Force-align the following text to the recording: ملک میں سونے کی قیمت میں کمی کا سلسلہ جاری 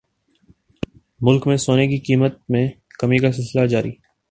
ملک 1.21 1.47
میں 1.47 1.57
سونے 1.57 1.87
کی 1.87 1.97
قیمت 1.97 2.39
میں 2.49 2.67
کمی 2.99 3.17
کا 3.17 3.31
سلسلہ 3.31 3.65
جاری 3.67 3.91